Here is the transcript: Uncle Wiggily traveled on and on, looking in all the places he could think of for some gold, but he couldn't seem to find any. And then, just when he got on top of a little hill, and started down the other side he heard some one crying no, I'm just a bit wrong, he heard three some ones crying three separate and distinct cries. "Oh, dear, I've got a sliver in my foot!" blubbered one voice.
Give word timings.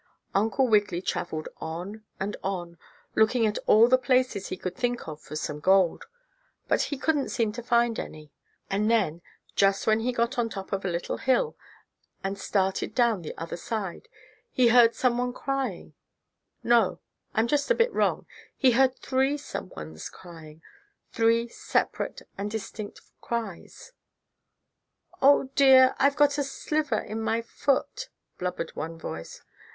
Uncle 0.33 0.67
Wiggily 0.67 0.99
traveled 0.99 1.47
on 1.57 2.03
and 2.19 2.35
on, 2.43 2.79
looking 3.13 3.43
in 3.43 3.53
all 3.67 3.87
the 3.87 3.99
places 3.99 4.47
he 4.47 4.57
could 4.57 4.75
think 4.75 5.07
of 5.07 5.21
for 5.21 5.35
some 5.35 5.59
gold, 5.59 6.05
but 6.67 6.81
he 6.81 6.97
couldn't 6.97 7.29
seem 7.29 7.51
to 7.51 7.61
find 7.61 7.99
any. 7.99 8.31
And 8.67 8.89
then, 8.89 9.21
just 9.55 9.85
when 9.85 9.99
he 9.99 10.11
got 10.11 10.39
on 10.39 10.49
top 10.49 10.73
of 10.73 10.83
a 10.83 10.87
little 10.89 11.17
hill, 11.17 11.55
and 12.23 12.35
started 12.39 12.95
down 12.95 13.21
the 13.21 13.37
other 13.37 13.57
side 13.57 14.09
he 14.51 14.69
heard 14.69 14.95
some 14.95 15.19
one 15.19 15.33
crying 15.33 15.93
no, 16.63 16.99
I'm 17.35 17.45
just 17.45 17.69
a 17.69 17.75
bit 17.75 17.93
wrong, 17.93 18.25
he 18.57 18.71
heard 18.71 18.95
three 18.97 19.37
some 19.37 19.69
ones 19.69 20.09
crying 20.09 20.63
three 21.11 21.47
separate 21.47 22.23
and 22.39 22.49
distinct 22.49 23.01
cries. 23.21 23.91
"Oh, 25.21 25.51
dear, 25.53 25.93
I've 25.99 26.15
got 26.15 26.39
a 26.39 26.43
sliver 26.43 26.97
in 26.97 27.21
my 27.21 27.43
foot!" 27.43 28.09
blubbered 28.39 28.75
one 28.75 28.97
voice. 28.97 29.43